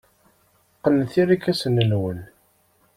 Qqnet 0.77 1.13
irkasen-nwen. 1.21 2.19